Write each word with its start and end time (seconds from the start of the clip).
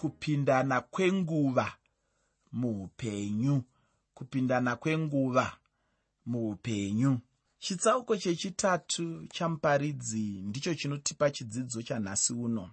kupindana 0.00 0.80
kwenguva 0.80 1.72
muupenyu. 2.52 3.62
Kupindana 4.14 4.76
kwenguva 4.76 5.56
muupenyu. 6.26 7.18
Chitsauko 7.58 8.16
chechitatu 8.16 9.26
chamuparidzi 9.26 10.22
ndicho 10.22 10.74
chinotipa 10.74 11.30
chidzidzo 11.30 11.82
chanhasi 11.82 12.32
uno. 12.32 12.70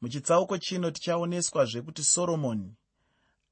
Muchitsauko 0.00 0.58
chino 0.58 0.90
tichaoneswa 0.90 1.64
zvekuti 1.64 2.04
soromoni 2.04 2.74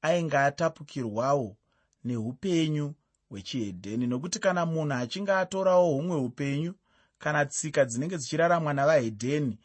ainge 0.01 0.37
atapukirwawo 0.37 1.57
neupenyu 2.03 2.93
hwechihedheni 3.29 4.07
nokuti 4.07 4.39
kana 4.39 4.65
munhu 4.65 4.93
achinge 4.93 5.31
atorawo 5.31 5.93
humwe 5.93 6.17
upenyu 6.17 6.73
kana 7.19 7.45
tsika 7.45 7.85
dzinenge 7.85 8.17
dzichiraramwa 8.17 8.73
navahedheni 8.73 9.57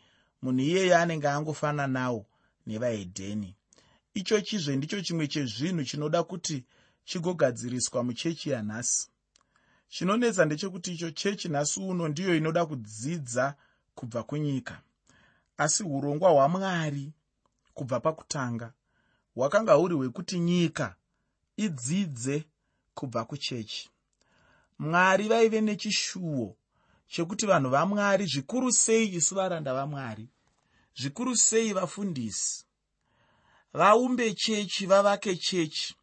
munhu 0.43 0.61
iyeyo 0.61 0.99
anenge 0.99 1.29
angofananawo 1.29 2.27
nevahedheni 2.67 3.55
icho 4.15 4.41
chizve 4.41 4.77
ndicho 4.77 5.01
chimwe 5.01 5.27
chezvinhu 5.27 5.85
chinoda 5.85 6.23
kuti 6.23 6.65
chigogadziriswa 7.05 8.05
muchechi 8.05 8.51
yanhasi. 8.51 9.09
Chinonetsa 9.89 10.45
ndechekuti 10.45 10.93
icho 10.93 11.11
chechi 11.11 11.49
nhasi 11.49 11.81
uno 11.81 12.09
ndiyo 12.09 12.37
inoda 12.37 12.67
kudzidza 12.67 13.55
kubva 13.95 14.23
kunyika. 14.23 14.81
Asi 15.57 15.83
urongwa 15.83 16.31
hwamwari 16.31 17.13
kubva 17.75 18.01
pakutanga 18.01 18.73
hwakanga 19.35 19.73
huri 19.73 19.95
hwekuti 19.95 20.39
nyika 20.39 20.95
idzidze 21.57 22.45
kubva 22.95 23.25
kuchechi. 23.25 23.91
Mwari 24.79 25.29
vaive 25.29 25.61
nechishuwo 25.61 26.57
chekuti 27.09 27.47
vanhu 27.47 27.71
vamwari 27.71 28.27
zvikuru 28.27 28.73
sei 28.73 29.15
isu 29.15 29.35
varanda 29.35 29.75
vamwari 29.75 30.29
zvikuru 30.97 31.37
sei 31.37 31.73
vafundisi? 31.73 32.65
Vaumbe 33.73 34.35
chechi 34.35 34.87
vavake 34.87 35.37
chechi. 35.37 35.95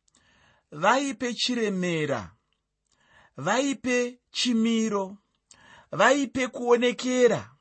Vaipe 0.72 1.34
chiremera. 1.34 2.32
Vaipe 3.38 4.20
chimiro. 4.32 5.18
Vaipe 5.92 6.48
kuonekera. 6.48 7.52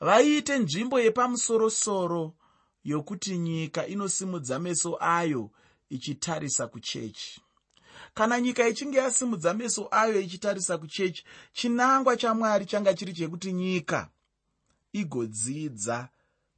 Vaiite 0.00 0.58
nzvimbo 0.58 1.00
yepamusorosoro 1.00 2.34
yokuti 2.84 3.38
nyika 3.38 3.86
inosimudza 3.86 4.58
meso 4.58 4.96
ayo 5.00 5.50
ichitarisa 5.90 6.66
kuchechi. 6.66 7.40
Kana 8.14 8.40
nyika 8.40 8.68
ichinge 8.68 8.98
yasimudza 8.98 9.54
meso 9.54 9.88
ayo 9.90 10.20
ichitarisa 10.20 10.78
kuchechi 10.78 11.24
chinangwa 11.52 12.16
chamwari 12.16 12.66
changa 12.66 12.94
chiri 12.94 13.12
chekuti 13.12 13.52
nyika 13.52 14.10
igodzidza 14.92 16.08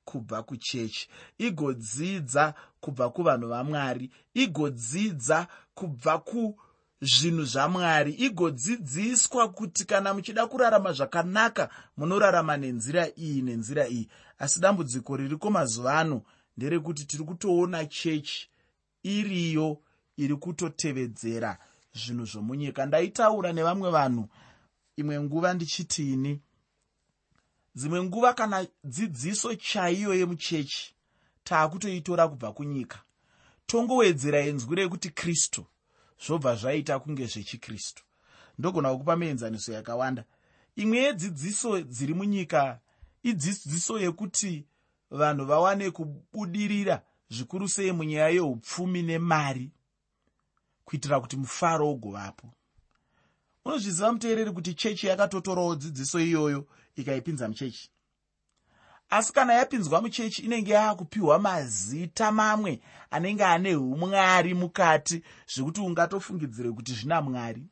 kubva 0.06 0.42
kuchechi 0.42 1.08
igodzidza 1.38 2.54
kubva 2.80 3.10
kuvanhu 3.10 3.48
vamwari 3.48 4.10
igodzidza 4.34 5.46
kubva 5.74 6.18
kuzvinhu 6.18 7.44
zvamwari 7.52 8.12
igodzidziswa 8.26 9.48
kuti 9.48 9.84
kana 9.84 10.14
muchida 10.14 10.46
kurarama 10.46 10.92
zvakanaka 10.92 11.68
munorarama 11.96 12.56
nenzira 12.56 13.02
iyi 13.16 13.42
nenzira 13.42 13.88
iyi. 13.88 14.08
Asi 14.38 14.60
dambudziko 14.60 15.16
ririko 15.16 15.50
mazuva 15.50 15.98
ano 15.98 16.22
nderekuti 16.56 17.04
tiri 17.04 17.24
kutoona 17.24 17.86
chechi 17.86 18.48
iriyo 19.02 19.78
iri 20.16 20.36
kutotevedzera 20.36 21.58
zvinhu 21.94 22.24
zvomunyika. 22.24 22.86
Ndaitaura 22.86 23.52
nevamwe 23.52 23.90
vanhu 23.90 24.28
imwe 24.96 25.20
nguva 25.20 25.54
ndichitiini 25.54 26.40
dzimwe 27.76 28.02
nguva 28.02 28.34
kana 28.34 28.66
dzidziso 28.84 29.54
chaiyo 29.54 30.14
yemuchechi 30.14 30.94
taakutoitora 31.44 32.28
kubva 32.28 32.52
kunyika. 32.52 32.98
Tongowedzera 33.66 34.40
enzwi 34.40 34.76
rekuti 34.76 35.10
kristu 35.10 35.66
zvobva 36.24 36.56
zvaita 36.56 36.98
kunge 36.98 37.26
zvechikristu 37.26 38.02
ndogona 38.58 38.92
kukupa 38.92 39.16
mienzaniso 39.16 39.72
yakawanda. 39.72 40.24
Imwe 40.76 40.98
yedzidziso 40.98 41.80
dziri 41.80 42.14
munyika 42.14 42.80
idzidziso 43.22 43.98
yekuti 43.98 44.66
vanhu 45.10 45.44
vawane 45.44 45.90
kubudirira 45.90 47.02
zvikuru 47.30 47.68
sei 47.68 47.92
munyaya 47.92 48.28
yeupfumi 48.28 49.02
nemari 49.02 49.70
kuitira 50.84 51.20
kuti 51.20 51.36
mufaro 51.36 51.92
ugovapo 51.92 52.52
unozviziva 53.66 54.12
muteereri 54.12 54.50
kuti 54.52 54.74
chechi 54.74 55.06
yakatotorawo 55.06 55.74
dzidziso 55.74 56.20
iyoyo 56.20 56.66
ikaipinza 56.96 57.48
muchechi? 57.48 57.90
Asi 59.10 59.32
kana 59.32 59.54
yapinzwa 59.54 60.02
muchechi 60.02 60.42
inenge 60.42 60.72
yaakupiwa 60.72 61.38
mazita 61.38 62.32
mamwe 62.32 62.80
anenge 63.10 63.44
ane 63.44 63.76
umwari 63.76 64.54
mukati 64.54 65.22
zvekuti 65.54 65.80
ungatofungidzire 65.80 66.72
kuti 66.72 66.92
zvina 66.92 67.22
mwari? 67.22 67.66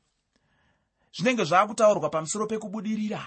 Zvinenge 1.17 1.45
zvaakutaurwa 1.45 2.11
pamusoro 2.11 2.47
pekubudirira. 2.47 3.27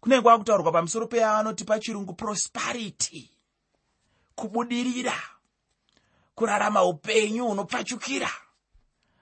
Kunenge 0.00 0.22
kwakutaurwa 0.22 0.72
pamusoro 0.72 1.06
peyavanoti 1.06 1.64
pachirungu 1.64 2.14
prosperity 2.14 3.30
kubudirira 4.34 5.14
kurarama 6.34 6.84
upenyu 6.84 7.46
hunopfachukira. 7.46 8.30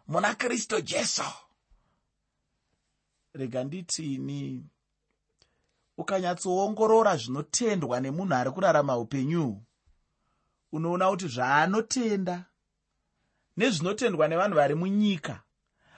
Muna 0.09 0.35
kristu 0.35 0.81
jesu 0.81 1.44
rega 3.34 3.65
nditini. 3.65 4.67
Ukanyatsoongorora 5.99 7.17
zvinotendwa 7.17 8.00
nemunhu 8.00 8.34
ari 8.34 8.50
kurarama 8.50 8.99
upenyu. 8.99 9.62
Unoona 10.72 11.11
kuti 11.11 11.28
zvaanotenda. 11.28 12.44
Nezvinotendwa 13.56 14.28
nevanhu 14.28 14.55
vari 14.56 14.75
munyika 14.75 15.43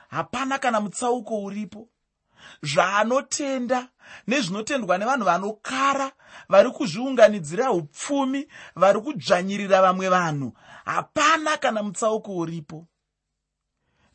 hapana 0.08 0.58
kana 0.58 0.80
mutsauko 0.80 1.44
uripo. 1.44 1.88
Zvaanotenda 2.62 3.88
nezvinotendwa 4.26 4.98
nevanhu 4.98 5.24
vanokara 5.24 6.12
vari 6.48 6.70
kuzviunganidzira 6.70 7.72
upfumi 7.72 8.48
vari 8.74 9.00
kudzvanyirira 9.00 9.82
vamwe 9.82 10.08
vanhu 10.08 10.52
hapana 10.84 11.56
kana 11.56 11.82
mutsauko 11.82 12.36
uripo. 12.36 12.86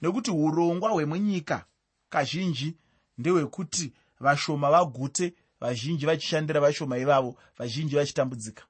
Nekuti 0.02 0.31
urongwa 0.31 0.90
hwemunyika 0.90 1.66
kazhinji 2.10 2.78
ndehwekuti 3.22 3.94
vashoma 4.20 4.72
vagute 4.72 5.34
vazhinji 5.59 6.06
vachishandira 6.06 6.59
vashoma 6.59 6.98
ivavo 6.98 7.36
vazhinji 7.58 7.96
vachitambudzika. 7.96 8.64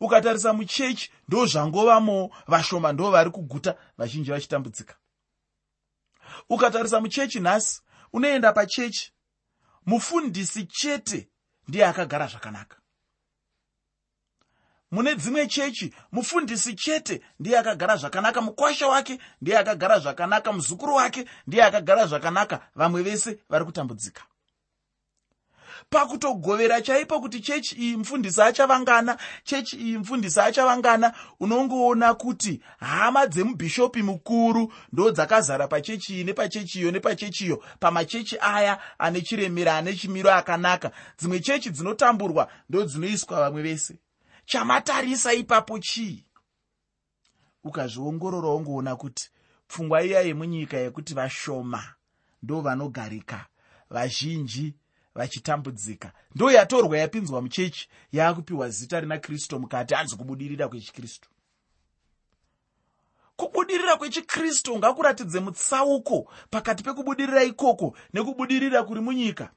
Ukatarisa 0.00 0.52
muchechi 0.52 1.10
ndo 1.28 1.46
zvangovamo 1.46 2.30
vashoma 2.46 2.92
ndo 2.92 3.10
vari 3.10 3.30
kuguta 3.30 3.76
vazhinji 3.98 4.30
vachitambudzika. 4.30 4.94
Ukatarisa 6.48 7.00
muchechi 7.00 7.40
nhasi 7.40 7.82
unoenda 8.12 8.52
pachechi. 8.52 9.12
Mufundisi 9.86 10.66
chete 10.66 11.28
ndiye 11.68 11.86
akagara 11.86 12.26
zvakanaka 12.26 12.76
mune 14.90 15.14
dzimwe 15.14 15.46
chechi 15.46 15.94
mufundisi 16.12 16.74
chete 16.74 17.20
ndiye 17.40 17.58
akagara 17.58 17.96
zvakanaka 17.96 18.40
mukwasha 18.40 18.88
wake 18.88 19.18
ndiye 19.42 19.58
akagara 19.58 19.98
zvakanaka 19.98 20.52
muzukuru 20.52 20.94
wake 20.94 21.24
ndiye 21.46 21.64
akagara 21.64 22.06
zvakanaka 22.06 22.60
vamwe 22.74 23.02
vese 23.02 23.38
vari 23.50 23.64
kutambudzika. 23.64 24.22
Pakutogovera 25.90 26.80
chaipo 26.80 27.20
kuti 27.20 27.40
chechi 27.40 27.74
iyi 27.74 27.96
mufundisi 27.96 28.42
achavangana 28.42 29.18
chechi 29.44 29.76
iyi 29.76 29.98
mufundisi 29.98 30.40
achavangana 30.40 31.14
unongoona 31.40 32.14
kuti 32.14 32.60
hama 32.80 33.26
dzemubhishopi 33.26 34.02
mukuru 34.02 34.72
ndo 34.92 35.10
dzakazara 35.10 35.68
pachechi 35.68 36.14
iyi 36.14 36.24
nepachechiyo 36.24 36.90
nepachechiyo 36.90 37.62
pamachechi 37.80 38.36
aya 38.40 38.78
ane 38.98 39.20
chiremera 39.20 39.76
ane 39.76 39.94
chimiro 39.94 40.32
akanaka. 40.32 40.90
Dzimwe 41.18 41.40
chechi 41.40 41.70
dzinotamburwa 41.70 42.48
ndo 42.68 42.84
dzinoiswa 42.84 43.40
vamwe 43.40 43.62
vese 43.62 43.96
chamatarisa 44.48 45.32
ipapo 45.32 45.78
chii? 45.78 46.24
Ukazviongorora 47.64 48.48
ungoona 48.48 48.96
kuti 48.96 49.30
pfungwa 49.68 50.02
iya 50.02 50.20
yemunyika 50.20 50.76
yekuti 50.76 51.14
vashoma 51.14 51.94
ndo 52.42 52.60
vanogarika 52.60 53.46
vazhinji 53.90 54.74
vachitambudzika. 55.14 56.12
Ndo 56.34 56.50
yatorwa 56.50 56.98
yapinzwa 56.98 57.42
muchechi 57.42 57.88
yaakupiwa 58.12 58.70
zita 58.70 59.00
rina 59.00 59.18
kristu 59.18 59.60
mukati 59.60 59.94
hanzi 59.94 60.16
kubudirira 60.16 60.68
kwechikristu. 60.68 61.28
Kubudirira 63.36 63.96
kwechikristu 63.96 64.78
ngakuratidze 64.78 65.40
mutsauko 65.40 66.32
pakati 66.50 66.82
pekubudirira 66.82 67.44
ikoko 67.44 67.96
nekubudirira 68.14 68.82
kuri 68.82 69.00
munyika 69.00 69.50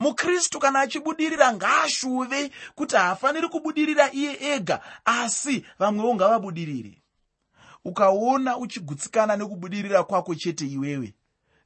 mukristu 0.00 0.58
kana 0.58 0.80
achibudirira 0.80 1.52
ngaashuve 1.52 2.50
kuti 2.74 2.96
haafaniri 2.96 3.48
kubudirira 3.48 4.12
iye 4.12 4.38
ega 4.54 4.80
asi 5.04 5.64
vamwewo 5.78 6.14
ngavabudirire. 6.14 7.02
Ukaona 7.84 8.58
uchigutsikana 8.58 9.36
nekubudirira 9.36 10.02
kwako 10.04 10.34
chete 10.34 10.66
iwewe 10.66 11.14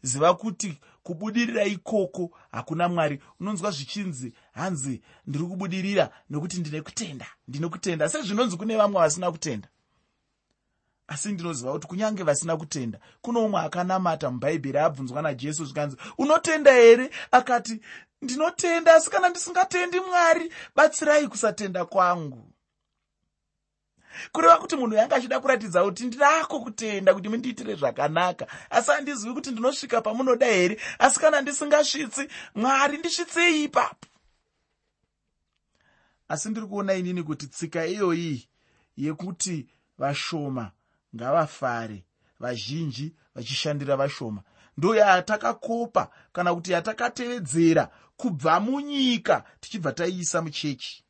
ziva 0.02 0.34
kuti 0.34 0.78
kubudirira 1.02 1.64
ikoko 1.64 2.30
hakuna 2.52 2.88
mwari. 2.88 3.22
Unonzwa 3.40 3.70
zvichinzi 3.70 4.32
hanzi 4.52 5.02
ndiri 5.26 5.44
kubudirira 5.44 6.10
nekuti 6.30 6.60
ndine 6.60 6.82
kutenda 6.82 7.26
ndine 7.48 7.68
kutenda. 7.68 8.08
Sezvinonzi 8.08 8.56
kune 8.56 8.76
vamwe 8.76 9.00
vasina 9.00 9.30
kutenda. 9.30 9.68
Asi 11.08 11.32
ndinoziva 11.32 11.72
kuti 11.72 11.86
kunyange 11.86 12.22
vasina 12.22 12.56
kutenda 12.56 12.98
kuno 13.22 13.44
umwe 13.44 13.60
akanamata 13.60 14.30
mubhaibheri 14.30 14.78
abvunzwa 14.78 15.22
najesu 15.22 15.64
zvikanzi 15.64 15.96
unotenda 16.18 16.72
here? 16.72 17.10
Akati 17.30 17.80
ndinotenda 18.22 18.94
asi 18.94 19.10
kana 19.10 19.28
ndisingatendi 19.28 20.00
mwari 20.00 20.52
batsirai 20.76 21.28
kusatenda 21.28 21.84
kwangu. 21.84 22.52
Kureva 24.32 24.58
kuti 24.58 24.76
munhu 24.76 24.96
yanga 24.96 25.16
achida 25.16 25.40
kuratidza 25.40 25.84
kuti 25.84 26.04
ndirako 26.04 26.60
kutenda 26.60 27.14
kuti 27.14 27.28
mundiitire 27.28 27.74
zvakanaka 27.74 28.46
asi 28.70 28.90
handizivi 28.90 29.34
kuti 29.34 29.50
ndinosvika 29.50 30.02
pamunoda 30.02 30.46
here 30.46 30.80
asi 30.98 31.20
kana 31.20 31.40
ndisingasvitsi 31.40 32.28
mwari 32.54 32.98
ndisvitsei 32.98 33.64
ipapo. 33.64 34.06
Asi 36.28 36.48
ndiri 36.48 36.66
kuona 36.66 36.94
inini 36.94 37.22
kuti 37.22 37.46
tsika 37.46 37.86
iyoyi 37.86 38.48
yekuti 38.96 39.68
vashoma 39.98 40.70
ngavafare 41.16 42.04
vazhinji 42.40 43.14
vachishandira 43.34 43.96
vashoma 43.96 44.42
ndo 44.80 44.94
yatakakopa 44.94 46.10
kana 46.32 46.54
kuti 46.54 46.72
yatakatevedzera 46.72 47.90
kubva 48.16 48.60
munyika 48.60 49.44
tichibva 49.60 49.92
taiisa 49.92 50.42
muchechi. 50.42 51.04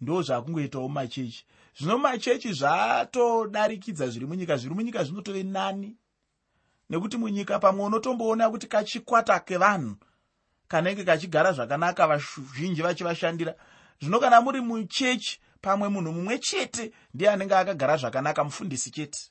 Ndo 0.00 0.22
zvakungoitawo 0.22 0.88
machechi 0.88 1.46
zvino 1.78 1.98
machechi 1.98 2.52
zvatodarikidza 2.52 4.08
zviri 4.08 4.26
munyika. 4.26 4.56
Zviri 4.56 4.74
munyika 4.74 5.04
zvinotove 5.04 5.42
nani? 5.42 5.96
Nekuti 6.90 7.16
munyika 7.16 7.58
pamwe 7.58 7.84
unotomboona 7.84 8.50
kuti 8.50 8.66
kachikwata 8.66 9.40
kevanhu 9.40 9.96
kanenge 10.68 11.04
kachigara 11.04 11.52
zvakanaka 11.52 12.06
vazhinji 12.06 12.82
vachivashandira 12.82 13.54
zvino 14.00 14.20
kana 14.20 14.40
muri 14.40 14.60
muchechi 14.60 15.40
pamwe 15.60 15.88
munhu 15.88 16.12
mumwe 16.12 16.38
chete 16.38 16.92
ndiye 17.14 17.30
anenge 17.30 17.54
akagara 17.54 17.96
zvakanaka 17.96 18.44
mufundisi 18.44 18.90
chete 18.90 19.30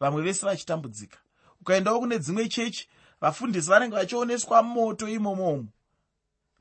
vamwe 0.00 0.22
vese 0.22 0.46
vachitambudzika. 0.46 1.18
Ukaendawo 1.60 2.00
kune 2.00 2.18
dzimwe 2.18 2.48
chechi 2.48 2.88
vafundisi 3.20 3.70
vanenge 3.70 3.96
vachioneswa 3.96 4.62
moto 4.62 5.08
imomomo 5.08 5.66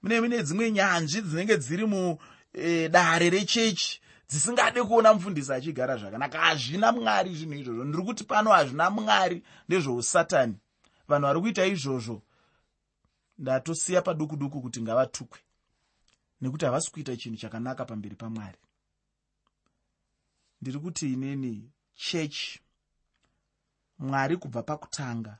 mune 0.03 0.21
mine 0.21 0.43
dzimwe 0.43 0.71
nyanzvi 0.71 1.21
dzinenge 1.21 1.57
dziri 1.57 1.85
mudare 1.85 3.25
e, 3.25 3.29
rechechi 3.29 4.01
dzisingade 4.29 4.83
kuona 4.83 5.13
mufundisi 5.13 5.53
achigara 5.53 5.97
zvakanaka. 5.97 6.39
Hazvina 6.39 6.91
mwari 6.91 7.35
zvinhu 7.35 7.53
izvozvo. 7.53 7.83
Ndiri 7.83 8.03
kuti 8.03 8.23
pano 8.23 8.51
hazvina 8.51 8.89
mwari 8.89 9.43
ndezvousatani 9.67 10.55
vanhu 11.07 11.27
vari 11.27 11.39
kuita 11.41 11.65
izvozvo. 11.65 12.21
Ndatosiya 13.37 14.01
paduku 14.01 14.35
duku 14.35 14.61
kuti 14.61 14.81
ngavatukwe 14.81 15.39
nekuti 16.41 16.65
havasi 16.65 16.91
kuita 16.91 17.17
chinhu 17.17 17.37
chakanaka 17.37 17.85
pamberi 17.85 18.15
pamwari. 18.15 18.57
Ndiri 20.61 20.79
kuti 20.79 21.13
ineni 21.13 21.71
chechi 21.95 22.59
mwari 23.99 24.37
kubva 24.37 24.63
pakutanga. 24.63 25.37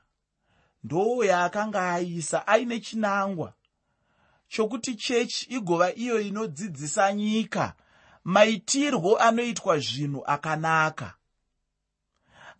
Ndo 0.84 1.24
yaakanga 1.24 1.92
aisa 1.92 2.46
aine 2.46 2.80
chinangwa 2.80 3.52
chokuti 4.48 4.94
chechi 4.94 5.46
igova 5.50 5.92
iyo 5.94 6.20
inodzidzisa 6.20 7.12
nyika 7.12 7.74
maitirwo 8.24 9.18
anoitwa 9.18 9.78
zvinhu 9.78 10.22
akanaka. 10.26 11.14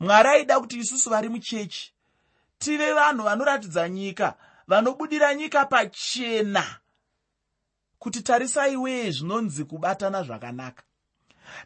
Mwari 0.01 0.29
aida 0.29 0.61
kuti 0.61 0.79
isusu 0.79 1.11
vari 1.11 1.29
muchechi 1.29 1.93
tive 2.59 2.93
vanhu 2.93 3.23
vanoratidza 3.25 3.89
nyika 3.89 4.35
vanobudira 4.67 5.35
nyika 5.35 5.65
pachena 5.67 6.81
kuti 7.99 8.23
tarisai 8.23 8.77
weye 8.77 9.11
zvinonzi 9.11 9.65
kubatana 9.65 10.23
zvakanaka. 10.23 10.83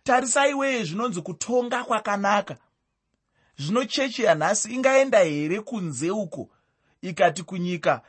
Tarisai 0.05 0.55
weye 0.55 0.85
zvinonzi 0.85 1.23
kutonga 1.23 1.85
kwakanaka 1.85 2.57
zvino 3.61 3.85
chechi 3.85 4.23
yanhasi 4.23 4.75
ingaenda 4.75 5.19
here 5.19 5.61
kunze 5.61 6.11
uko? 6.11 6.49
Ikati 7.03 7.43
kunyika 7.43 8.03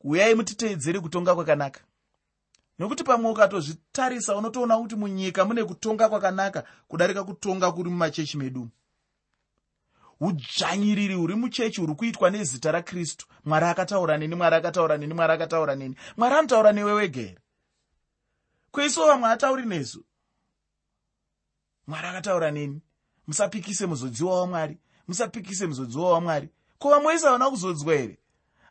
uyai 0.00 0.34
mutiteedzere 0.34 1.00
kutonga 1.00 1.34
kwakanaka. 1.34 1.80
Nokuti 2.78 3.04
pamwe 3.04 3.30
ukatozvitarisa 3.30 4.36
unotoona 4.36 4.78
kuti 4.78 4.96
munyika 4.96 5.44
mune 5.44 5.64
kutonga 5.64 6.08
kwakanaka 6.08 6.64
kudarika 6.88 7.24
kutonga 7.24 7.72
kuri 7.72 7.90
mumachechi 7.90 8.36
medu 8.36 8.68
udzvanyiriri 10.20 11.14
huri 11.14 11.34
muchechi 11.34 11.80
huri 11.80 11.94
kuitwa 11.94 12.30
nezita 12.30 12.72
rakristu. 12.72 13.26
Mwari 13.44 13.66
akataura 13.66 14.16
neni 14.18 14.34
mwari 14.34 14.56
akataura 14.56 14.96
neni 14.98 15.14
mwari 15.14 15.32
akataura 15.32 15.74
neni. 15.74 15.96
Mwari 16.16 16.34
anotaura 16.34 16.72
newe 16.72 16.92
wega 16.92 17.20
here? 17.20 17.38
Kweisuwo 18.70 19.06
vamwe 19.06 19.30
atauri 19.30 19.66
nesu? 19.66 20.04
Mwari 21.86 22.06
akataura 22.08 22.50
neni 22.50 22.80
musapikise 23.30 23.86
muzodziwa 23.86 24.40
wamwari 24.40 24.78
musapikise 25.08 25.66
muzodziwa 25.66 26.12
wamwari. 26.12 26.48
Ko 26.78 26.90
vamwe 26.90 27.14
isi 27.14 27.24
havana 27.24 27.50
kuzodzwa 27.50 27.94
here? 27.94 28.18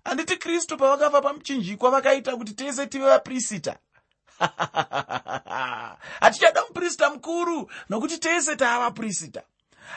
Handiti 0.05 0.37
kristu 0.37 0.77
pavakafa 0.77 1.21
pamuchinjikwa 1.21 1.91
vakaita 1.91 2.37
kuti 2.37 2.53
tese 2.53 2.87
tive 2.87 3.05
vaprisita 3.05 3.77
hatichada 6.21 6.61
muprista 6.61 7.09
mukuru 7.09 7.71
nokuti 7.89 8.17
tese 8.17 8.55
taavaprisita 8.55 9.43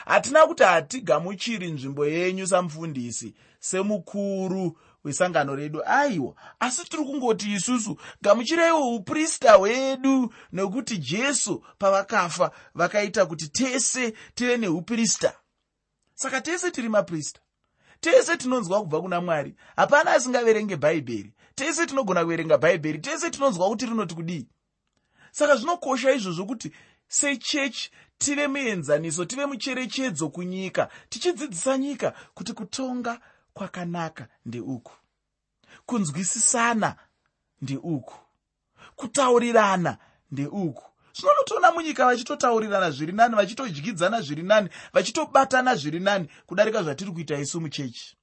hatina 0.05 0.47
kuti 0.47 0.63
hatigamuchiri 0.63 1.71
nzvimbo 1.71 2.05
yenyu 2.05 2.47
samufundisi 2.47 3.33
semukuru 3.59 4.77
wesangano 5.03 5.55
redu. 5.55 5.81
Aiwa 5.85 6.35
asi 6.59 6.83
tiri 6.89 7.03
kungoti 7.03 7.53
isusu 7.53 7.97
gamuchiraiwo 8.21 8.95
uprista 8.95 9.53
hwedu 9.53 10.33
nekuti 10.51 10.97
jesu 10.97 11.63
pavakafa 11.77 12.51
vakaita 12.75 13.25
kuti 13.25 13.47
tese 13.47 14.13
tive 14.35 14.57
neuprista 14.57 15.33
saka 16.13 16.41
tese 16.41 16.71
tiri 16.71 16.89
maprista 16.89 17.39
tese 17.99 18.37
tinonzwa 18.37 18.81
kubva 18.81 19.01
kuna 19.01 19.21
mwari. 19.21 19.55
Hapana 19.75 20.11
asingaverenge 20.11 20.75
bhaibheri. 20.75 21.33
Tese 21.55 21.85
tinogona 21.85 22.23
kuverenga 22.23 22.57
bhaibheri. 22.57 22.99
Tese 22.99 23.29
tinonzwa 23.29 23.69
kuti 23.69 23.85
rinoti 23.85 24.15
kudii. 24.15 24.47
Saka 25.31 25.55
zvinokosha 25.55 26.11
izvozvo 26.11 26.45
kuti 26.45 26.71
sechechi 27.07 27.91
tive 28.17 28.47
muenzaniso 28.47 29.25
tive 29.25 29.45
mucherechedzo 29.45 30.29
kunyika 30.29 30.89
tichidzidzisa 31.09 31.77
nyika 31.77 32.13
kuti 32.33 32.53
kutonga 32.53 33.19
kwakanaka 33.53 34.27
ndeuku 34.45 34.91
kunzwisisana 35.85 36.95
ndeuku 37.61 38.15
kutaurirana 38.95 39.97
ndeuku 40.31 40.83
zvinonotoona 41.15 41.71
munyika 41.71 42.05
vachitotaurirana 42.05 42.91
zviri 42.91 43.13
nani 43.13 43.35
vachitodyidzana 43.35 44.21
zviri 44.21 44.43
nani 44.43 44.69
vachitobatana 44.93 45.75
zviri 45.75 45.99
nani 45.99 46.29
kudarika 46.45 46.83
zvatiri 46.83 47.11
kuita 47.11 47.37
isu 47.39 47.61
muchechi. 47.61 48.17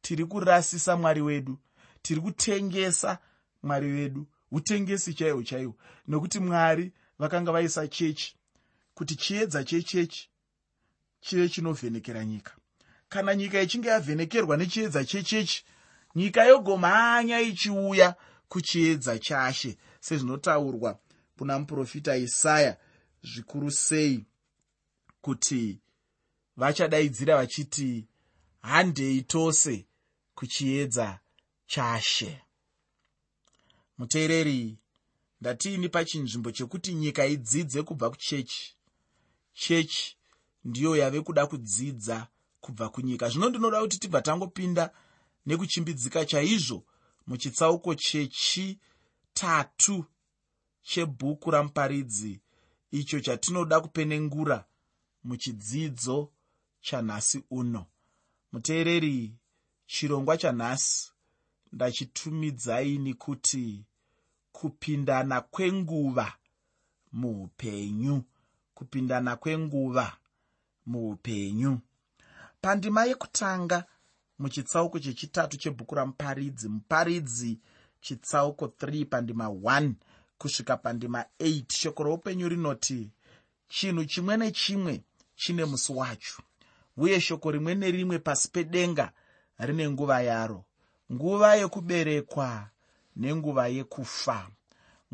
Tiri 0.00 0.24
kurasisa 0.24 0.96
mwari 0.96 1.22
wedu 1.22 1.58
tiri 2.02 2.20
kutengesa 2.20 3.18
mwari 3.62 3.92
wedu 3.92 4.26
utengesi 4.52 5.14
chaihwo 5.14 5.42
chaihwo 5.42 5.74
nokuti 6.08 6.38
mwari 6.40 6.92
vakanga 7.18 7.52
vaisa 7.52 7.88
chechi 7.88 8.36
kuti 8.94 9.16
chiedza 9.16 9.64
chechechi 9.64 10.30
chive 11.20 11.48
chinovhenekera 11.48 12.24
nyika 12.24 12.52
kana 13.08 13.34
nyika 13.34 13.60
ichinge 13.62 13.88
yavhenekerwa 13.88 14.56
nechiedza 14.56 15.04
chechechi 15.04 15.64
nyika 16.14 16.44
yogomhanya 16.44 17.40
ichiuya 17.40 18.14
kuchiedza 18.48 19.18
chashe 19.18 19.78
sezvinotaurwa 20.00 20.98
kuna 21.38 21.58
muprofita 21.58 22.16
isaya 22.16 22.76
zvikuru 23.22 23.70
sei 23.70 24.24
kuti 25.20 25.80
vachadaidzira 26.56 27.36
vachiti 27.36 28.06
handei 28.62 29.22
tose 29.22 29.86
kuchiedza 30.34 31.20
chashe. 31.66 32.42
Muteereri 33.98 34.78
ndatiini 35.40 35.88
pachinzvimbo 35.88 36.50
chekuti 36.50 36.94
nyika 36.94 37.26
idzidze 37.26 37.82
kubva 37.82 38.10
kuchechi? 38.10 38.76
Chechi 39.54 40.16
ndiyo 40.64 40.96
yave 40.96 41.20
kuda 41.20 41.46
kudzidza 41.46 42.28
kubva 42.66 42.88
kunyika. 42.88 43.28
Zvino 43.28 43.48
ndinoda 43.48 43.80
kuti 43.80 43.98
tibva 43.98 44.22
tangopinda 44.22 44.90
nekuchimbidzika 45.46 46.24
chaizvo 46.24 46.84
muchitsauko 47.26 47.94
chechitatu 47.94 48.76
chebhuku 50.82 51.50
ramuparidzi 51.50 52.40
icho 52.90 53.20
chatinoda 53.20 53.80
kupenengura 53.80 54.64
muchidzidzo 55.24 56.32
chanhasi 56.80 57.44
uno. 57.50 57.86
Muteereri 58.52 59.34
chirongwa 59.86 60.36
chanhasi 60.36 61.12
ndachitumidzaini 61.72 63.14
kuti 63.14 63.84
kupindana 64.52 65.40
kwenguva 65.40 66.32
muupenyu 67.12 68.24
kupindana 68.74 69.36
kwenguva 69.36 70.16
muupenyu 70.86 71.80
pandima 72.66 73.04
yekutanga 73.04 73.84
muchitsauko 74.38 74.98
chechitatu 74.98 75.56
chebhuku 75.56 75.94
ramuparidzi. 75.94 76.68
Muparidzi 76.68 77.58
chitsauko 78.00 78.66
3 78.66 79.06
pandima 79.06 79.46
1 79.46 79.92
kusvika 80.38 80.76
pandima 80.76 81.24
8 81.40 81.72
shoko 81.72 82.02
roupenyu 82.02 82.48
rinoti 82.48 83.10
chinhu 83.68 84.04
chimwe 84.04 84.36
nechimwe 84.36 85.02
chine 85.36 85.64
musi 85.64 85.92
wacho 85.92 86.42
uye 86.96 87.20
shoko 87.20 87.50
rimwe 87.50 87.74
nerimwe 87.74 88.18
pasi 88.18 88.48
pedenga 88.48 89.12
rine 89.58 89.90
nguva 89.90 90.22
yaro. 90.22 90.64
Nguva 91.12 91.56
yekuberekwa 91.56 92.68
nenguva 93.16 93.68
yekufa 93.68 94.48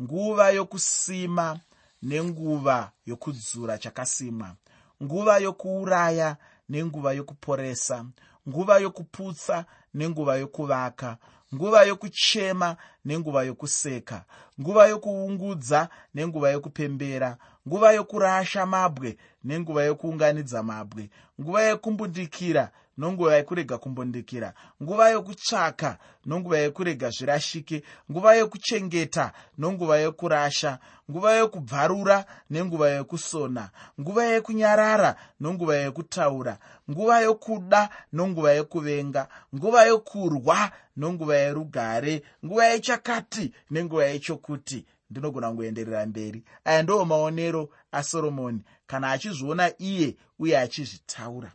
nguva 0.01 0.49
yokusima 0.49 1.59
nenguva 2.01 2.91
yokudzura 3.05 3.77
chakasimwa 3.77 4.55
nguva 5.03 5.37
yokuuraya 5.37 6.37
nenguva 6.73 7.13
yokuporesa 7.13 8.05
nguva 8.49 8.77
yokuputsa 8.77 9.65
nenguva 9.93 10.33
yokuvaka 10.37 11.17
nguva 11.53 11.83
yokuchema 11.83 12.75
nenguva 13.05 13.43
yokuseka 13.43 14.25
nguva 14.61 14.87
yokuungudza 14.87 15.89
nenguva 16.13 16.49
yokupembera 16.51 17.37
nguva 17.67 17.91
yokurasha 17.91 18.65
mabwe 18.65 19.17
nenguva 19.43 19.83
yokuunganidza 19.83 20.63
mabwe 20.63 21.09
nguva 21.41 21.61
yekumbundikira 21.63 22.71
nonguva 22.97 23.35
yekurega 23.35 23.77
kumbundikira 23.77 24.53
nguva 24.83 25.09
yokutsvaka 25.09 25.97
nonguva 26.25 26.57
yekurega 26.57 27.09
zvirashike 27.09 27.83
nguva 28.11 28.35
yokuchengeta 28.35 29.31
nonguva 29.57 29.97
yokurasha 29.97 30.79
nguva 31.11 31.33
yokubvarura 31.33 32.25
nenguva 32.49 32.89
yokusona 32.89 33.69
nguva 34.01 34.23
yekunyarara 34.25 35.15
nonguva 35.39 35.75
yekutaura 35.75 36.57
nguva 36.91 37.19
yokuda 37.19 37.89
nonguva 38.13 38.51
yekuvenga 38.51 39.27
nguva 39.55 39.85
yokurwa 39.85 40.71
nonguva 40.97 41.35
yerugare 41.37 42.23
nguva 42.45 42.65
yechakati 42.65 43.53
nenguva 43.71 44.05
yechokuti. 44.05 44.85
Ndinogona 45.09 45.47
kungoenderera 45.49 46.05
mberi. 46.05 46.43
Aya 46.65 46.83
ndoo 46.83 47.05
maonero 47.05 47.69
asoromoni 47.91 48.61
kana 48.87 49.11
achizviona 49.11 49.71
iye 49.77 50.15
uye 50.39 50.57
achizvitaura 50.59 51.51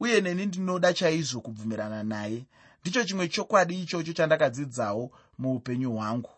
uye 0.00 0.20
neni 0.20 0.46
ndinoda 0.46 0.92
chaizvo 0.92 1.40
kubvumirana 1.40 2.02
naye. 2.02 2.46
Ndicho 2.80 3.04
chimwe 3.04 3.28
chokwadi 3.28 3.82
ichocho 3.82 4.12
chandakadzidzawo 4.12 5.10
muupenyu 5.38 5.92
hwangu. 5.92 6.30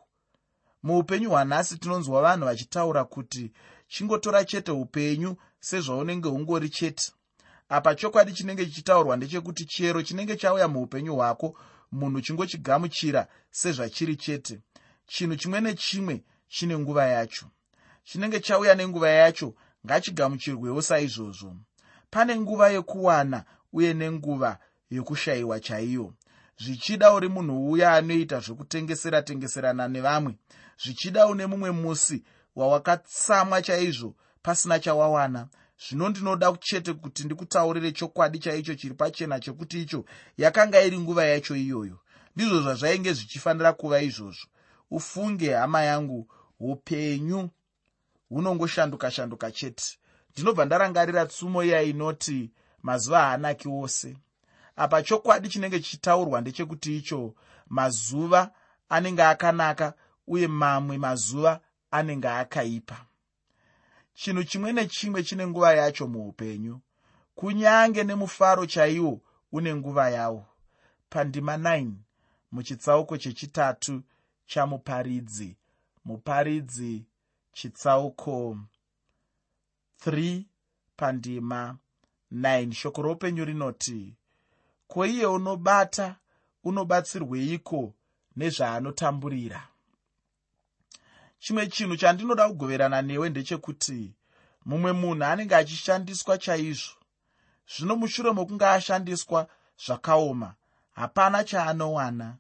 Muupenyu 0.83 1.31
hwanhasi 1.31 1.79
tinonzwa 1.79 2.23
vanhu 2.23 2.45
vachitaura 2.47 3.05
kuti 3.05 3.53
chingotora 3.89 4.45
chete 4.45 4.71
upenyu 4.73 5.37
sezvaunenge 5.61 6.29
ungori 6.29 6.69
chete. 6.69 7.13
Apa 7.69 7.95
chokwadi 7.95 8.33
chinenge 8.33 8.67
chichitaurwa 8.67 9.17
ndechekuti 9.17 9.65
chero 9.65 10.03
chinenge 10.03 10.37
chauya 10.37 10.69
muupenyu 10.69 11.15
hwako 11.17 11.59
munhu 11.93 12.21
chingochigamuchira 12.21 13.27
sezvachiri 13.51 14.17
chete. 14.17 14.61
Chinhu 15.07 15.37
chimwe 15.37 15.61
nechimwe 15.61 16.25
chine 16.49 16.79
nguva 16.79 17.07
yacho. 17.07 17.47
Chinenge 18.05 18.41
chauya 18.41 18.75
nenguva 18.75 19.11
yacho 19.11 19.55
ngachigamuchirwewo 19.87 20.83
saizvozvo 20.83 21.57
pane 22.13 22.37
nguva 22.37 22.69
yekuwana 22.69 23.45
uye 23.73 23.95
nenguva 23.95 24.59
yokushayiwa 24.91 25.61
chaiyo 25.61 26.15
zvichida 26.63 27.13
uri 27.13 27.29
munhu 27.29 27.71
uya 27.71 27.93
anoita 27.93 28.41
zvekutengesera 28.41 29.23
tengeserana 29.23 29.89
nevamwe. 29.89 30.35
Zvichida 30.83 31.27
une 31.27 31.47
mumwe 31.47 31.71
musi 31.71 32.25
wawakatsamwa 32.57 33.63
chaizvo 33.63 34.15
pasina 34.43 34.79
chawawana. 34.79 35.49
Zvino 35.89 36.09
ndinoda 36.09 36.53
chete 36.61 36.93
kuti 36.93 37.25
ndikutaurire 37.25 37.93
chokwadi 37.93 38.39
chaicho 38.39 38.75
chiri 38.75 38.95
pachena 38.95 39.41
chekuti 39.41 39.83
icho 39.83 40.05
yakanga 40.37 40.83
iri 40.83 40.99
nguva 40.99 41.25
yacho 41.25 41.57
iyoyo. 41.57 41.99
Ndizvo 42.37 42.61
zvazvainge 42.61 43.13
zvichifanira 43.13 43.73
kuva 43.73 44.03
izvozvo. 44.03 44.47
Ufunge 44.91 45.55
hama 45.55 45.83
yangu 45.83 46.29
upenyu 46.61 47.51
hunongoshanduka 48.29 49.11
shanduka 49.11 49.51
chete 49.51 49.99
ndinobva 50.33 50.65
ndarangarira 50.65 51.27
tsumo 51.27 51.65
iya 51.65 51.83
inoti 51.83 52.51
mazuva 52.83 53.19
haanaki 53.21 53.69
wose 53.69 54.17
apa 54.77 55.03
chokwadi 55.03 55.49
chinenge 55.49 55.81
chichitaurwa 55.81 56.41
ndechekuti 56.41 56.97
icho 56.97 57.35
mazuva 57.67 58.51
anenge 58.89 59.23
akanaka 59.23 59.95
uye 60.27 60.49
mamwe 60.49 60.99
mazuva 60.99 61.61
anenge 61.91 62.29
akaipa. 62.29 63.07
Chinhu 64.15 64.45
chimwe 64.45 64.73
nechimwe 64.73 65.23
chine 65.23 65.47
nguva 65.47 65.75
yacho 65.75 66.07
muupenyu. 66.07 66.81
Kunyange 67.35 68.05
nemufaro 68.05 68.67
chaiwo 68.67 69.21
une 69.53 69.75
nguva 69.75 70.11
yawo. 70.11 70.45
Pandima 71.09 71.57
9 71.57 71.91
muchitsauko 72.53 73.17
chechitatu 73.19 74.03
chamuparidzi. 74.47 75.57
Muparidzi 76.05 77.07
chitsauko 77.53 78.59
3 80.07 80.43
pandima 80.97 81.79
9 82.33 82.73
shoko 82.73 83.03
roupenyu 83.03 83.45
rinoti 83.45 84.15
ko 84.89 85.07
iye 85.07 85.27
unobata 85.27 86.17
unobatsirweiko 86.65 87.95
nezvaanotamburira? 88.37 89.63
Chimwe 91.39 91.67
chinhu 91.67 91.97
chandinoda 91.97 92.49
kugoverana 92.49 93.03
newe 93.03 93.31
ndechekuti 93.31 94.15
mumwe 94.65 94.93
munhu 94.93 95.25
anenge 95.25 95.55
achishandiswa 95.57 96.39
chaizvo. 96.39 96.97
Zvino 97.73 97.97
mushure 97.97 98.31
mokunge 98.31 98.67
ashandiswa 98.67 99.47
zvakaoma 99.85 100.55
hapana 100.93 101.45
chaanowana. 101.45 102.37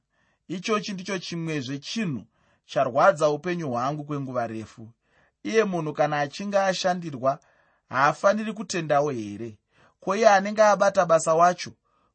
Ichochi 0.48 0.92
ndicho 0.92 1.18
chimwezve 1.18 1.78
chinhu 1.78 2.24
charwadza 2.66 3.30
upenyu 3.30 3.68
hwangu 3.70 4.04
kwenguva 4.04 4.46
refu. 4.46 4.88
Iye 5.42 5.64
munhu 5.64 5.92
kana 5.92 6.20
achinge 6.20 6.58
ashandirwa 6.58 7.40
haafaniri 7.92 8.52
kutendawo 8.52 9.10
here? 9.10 9.58
Ko 10.00 10.16
iye 10.16 10.28
anenge 10.28 10.62
abata 10.62 11.06
basa 11.06 11.34
wacho? 11.34 11.72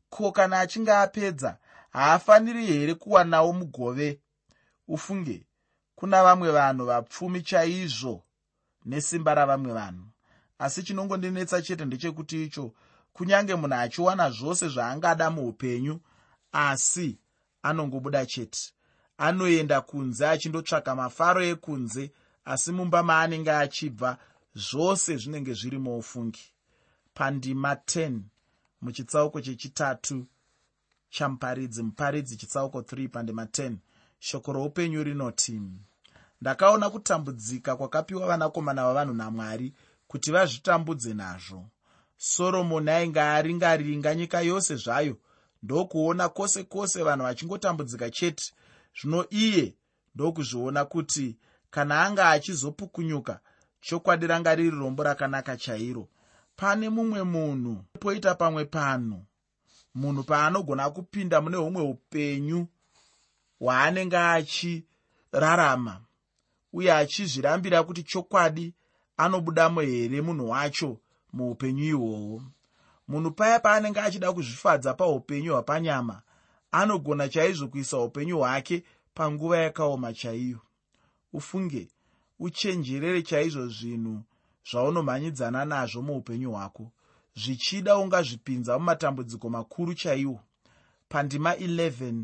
Ko 0.09 0.31
kana 0.31 0.59
achinge 0.59 0.91
apedza 0.91 1.57
haafaniri 1.89 2.65
here 2.65 2.93
kuwanawo 2.95 3.53
mugove? 3.53 4.19
Ufunge 4.87 5.45
kuna 5.95 6.23
vamwe 6.23 6.51
vanhu 6.51 6.85
vapfumi 6.85 7.41
chaizvo 7.41 8.23
nesimba 8.85 9.33
ravamwe 9.35 9.73
vanhu. 9.73 10.05
Asi 10.59 10.83
chinongondinetsa 10.83 11.61
chete 11.61 11.85
ndechekuti 11.85 12.43
icho 12.43 12.73
kunyange 13.13 13.55
munhu 13.55 13.75
achiwana 13.75 14.29
zvose 14.29 14.67
zvaangada 14.67 15.29
muupenyu 15.29 15.99
asi 16.51 17.19
anongobuda 17.63 18.25
chete. 18.25 18.73
Anoenda 19.17 19.81
kunze 19.81 20.27
achindotsvaka 20.27 20.95
mafaro 20.95 21.43
ekunze 21.43 22.11
asi 22.45 22.71
mumba 22.71 23.03
maanenge 23.03 23.51
achibva 23.51 24.17
zvose 24.57 25.17
zvinenge 25.17 25.53
zviri 25.53 25.79
moufungi. 25.79 26.53
Pandima 27.13 27.73
10 27.73 28.19
muchitsauko 28.81 29.41
chechitatu 29.41 30.25
chamuparidzi 31.09 31.83
muparidzi 31.83 32.37
chitsauko 32.37 32.81
3 32.81 33.09
pandima 33.09 33.43
10 33.43 33.75
shoko 34.19 34.53
roupenyu 34.53 35.03
rinoti 35.03 35.61
ndakaona 36.41 36.89
kutambudzika 36.89 37.75
kwakapiwa 37.75 38.27
vanakomana 38.27 38.83
vavanhu 38.85 39.13
namwari 39.13 39.73
kuti 40.07 40.31
vazvitambudze 40.31 41.13
nazvo. 41.13 41.69
Soromoni 42.17 42.89
ainge 42.89 43.21
aringaringa 43.21 44.15
nyika 44.15 44.41
yose 44.41 44.75
zvayo 44.75 45.17
ndokuona 45.63 46.29
kwose 46.29 46.63
kwose 46.63 47.03
vanhu 47.03 47.23
vachingotambudzika 47.23 48.09
chete. 48.09 48.53
Zvino 49.01 49.25
iye 49.29 49.75
ndokuzviona 50.15 50.85
kuti 50.85 51.37
kana 51.69 52.01
anga 52.01 52.29
achizopukunyuka 52.29 53.39
chokwadi 53.81 54.27
ranga 54.27 54.55
riri 54.55 54.69
rombo 54.69 55.03
rakanaka 55.03 55.57
chairo. 55.57 56.07
Pane 56.55 56.89
mumwe 56.89 57.23
munhu 57.23 57.83
poita 57.99 58.35
pamwe 58.35 58.65
panhu 58.65 59.25
munhu 59.95 60.23
paanogona 60.23 60.89
kupinda 60.89 61.41
mune 61.41 61.57
humwe 61.57 61.81
upenyu 61.81 62.67
hwaanenge 63.59 64.17
achirarama 64.17 66.01
uye 66.73 66.93
achizvirambira 66.93 67.83
kuti 67.83 68.03
chokwadi 68.03 68.73
anobudamo 69.17 69.81
here 69.81 70.21
munhu 70.21 70.49
wacho 70.49 70.97
muupenyu 71.33 71.83
ihwohwo. 71.83 72.43
Munhu 73.07 73.31
paya 73.31 73.59
paanenge 73.59 73.99
achida 73.99 74.33
kuzvifadza 74.33 74.93
paupenyu 74.93 75.51
hwapanyama 75.53 76.21
anogona 76.71 77.29
chaizvo 77.29 77.67
kuisa 77.67 77.97
upenyu 77.97 78.37
hwake 78.37 78.83
panguva 79.13 79.57
yakaoma 79.57 80.13
chaiyo. 80.13 80.59
Ufunge 81.33 81.87
uchenjerere 82.39 83.21
chaizvo 83.21 83.67
zvinhu 83.67 84.23
zvaunomhanyidzana 84.71 85.65
nazvo 85.65 86.01
muupenyu 86.01 86.51
hwako. 86.51 86.91
Zvichida 87.35 87.97
ungazvipinza 87.97 88.79
mumatambudziko 88.79 89.49
makuru 89.49 89.93
chaiwo. 89.93 90.39
Pandima 91.09 91.55
11 91.55 92.23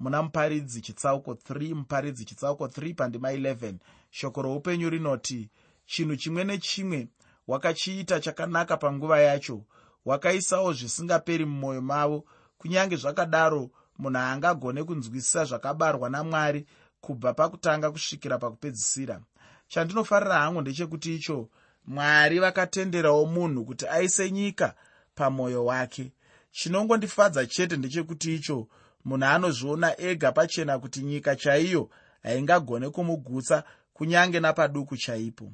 muna 0.00 0.22
muparidzi 0.22 0.80
chitsauko 0.80 1.32
3 1.32 1.74
muparidzi 1.74 2.24
chitsauko 2.24 2.66
3 2.66 2.94
pandima 2.94 3.32
11 3.32 3.74
shoko 4.10 4.42
roupenyu 4.42 4.90
rinoti 4.90 5.50
chinhu 5.86 6.16
chimwe 6.16 6.44
nechimwe 6.44 7.08
wakachiita 7.48 8.20
chakanaka 8.20 8.76
panguva 8.76 9.20
yacho. 9.20 9.64
Wakaisawo 10.04 10.72
zvisingaperi 10.72 11.44
mumwoyo 11.44 11.82
mavo. 11.82 12.24
Kunyange 12.58 12.96
zvakadaro 12.96 13.70
munhu 13.98 14.18
haangagone 14.18 14.84
kunzwisisa 14.84 15.44
zvakabarwa 15.44 16.10
namwari 16.10 16.66
kubva 17.00 17.34
pakutanga 17.34 17.90
kusvikira 17.90 18.38
pakupedzisira 18.38 19.20
chandinofarira 19.68 20.34
hangu 20.38 20.60
ndechekuti 20.60 21.14
icho 21.14 21.48
mwari 21.86 22.38
vakatenderawo 22.38 23.26
munhu 23.26 23.64
kuti 23.64 23.86
aise 23.86 24.30
nyika 24.30 24.74
pamwoyo 25.14 25.64
wake. 25.64 26.12
Chinongondifadza 26.52 27.46
chete 27.46 27.76
ndechekuti 27.76 28.34
icho 28.34 28.68
munhu 29.04 29.26
anozviona 29.26 30.00
ega 30.00 30.32
pachena 30.32 30.78
kuti 30.78 31.00
nyika 31.00 31.36
chaiyo 31.36 31.90
haingagone 32.22 32.90
kumugutsa 32.90 33.64
kunyange 33.94 34.40
napaduku 34.40 34.96
chaipo. 34.96 35.52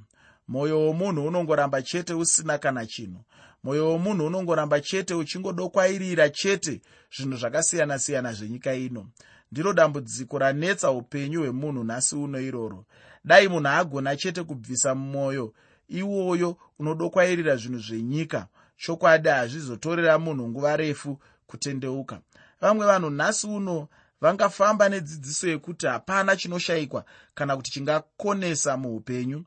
Mwoyo 0.48 0.80
womunhu 0.80 1.26
unongoramba 1.26 1.82
chete 1.82 2.14
usina 2.14 2.58
kana 2.58 2.86
chinhu. 2.86 3.20
Mwoyo 3.64 3.88
womunhu 3.88 4.26
unongoramba 4.26 4.80
chete 4.80 5.14
uchingodokwairira 5.14 6.30
chete 6.30 6.80
zvinhu 7.16 7.36
zvakasiyana-siyana 7.36 8.32
zvenyika 8.32 8.74
ino 8.74 9.06
ndiro 9.52 9.72
dambudziko 9.72 10.38
ranetsa 10.38 10.90
upenyu 10.90 11.40
hwemunhu 11.40 11.84
nhasi 11.84 12.16
uno 12.16 12.40
iroro. 12.40 12.84
Dai 13.24 13.48
munhu 13.48 13.68
agona 13.68 14.16
chete 14.16 14.42
kubvisa 14.42 14.94
mumwoyo 14.94 15.54
iwoyo 15.88 16.56
unodokwairira 16.78 17.56
zvinhu 17.56 17.78
zvenyika. 17.78 18.46
Chokwadi 18.76 19.28
hazvizotorera 19.28 20.18
munhu 20.18 20.48
nguva 20.48 20.76
refu 20.76 21.18
kutendeuka. 21.46 22.20
Vamwe 22.60 22.86
vanhu 22.86 23.10
nhasi 23.10 23.46
uno 23.46 23.88
vangafamba 24.20 24.88
nedzidziso 24.88 25.48
yekuti 25.48 25.86
hapana 25.86 26.36
chinoshayikwa 26.36 27.04
kana 27.34 27.56
kuti 27.56 27.70
chingakonesa 27.70 28.76
muupenyu. 28.76 29.44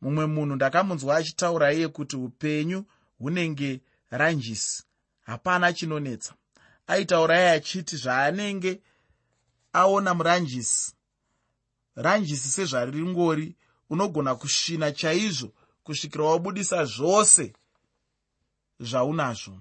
Mumwe 0.00 0.26
munhu 0.26 0.54
ndakamunzwa 0.56 1.16
achitaura 1.16 1.72
iye 1.72 1.88
kuti 1.88 2.16
upenyu 2.16 2.84
hunenge 3.18 3.80
ranjisi 4.10 4.84
hapana 5.22 5.72
chinonetsa. 5.72 6.34
Aitaura 6.86 7.38
iye 7.40 7.50
achiti 7.50 7.96
zvaanenge 7.96 8.80
aona 9.72 10.14
muranjisi. 10.14 10.94
Ranjisi 11.96 12.48
sezvaringori 12.48 13.56
unogona 13.90 14.34
kusvina 14.34 14.92
chaizvo 14.92 15.52
kusvikira 15.84 16.24
wabudisa 16.24 16.84
zvose 16.84 17.52
zvaunazvo. 18.80 19.58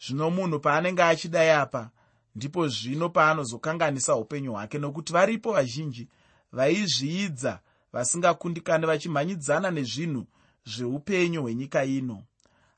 Zvino 0.00 0.30
munhu 0.30 0.60
paanenge 0.60 1.02
achidai 1.02 1.50
apa 1.50 1.90
ndipo 2.34 2.68
zvino 2.68 3.08
paanozokanganisa 3.08 4.16
upenyu 4.16 4.52
hwake 4.52 4.78
nokuti 4.78 5.12
varipo 5.12 5.52
vazhinji 5.52 6.08
vaizviidza 6.52 7.60
vasingakundikani 7.92 8.86
vachimhanyidzana 8.86 9.70
nezvinhu 9.70 10.26
zveupenyu 10.64 11.42
hwenyika 11.42 11.84
ino. 11.84 12.22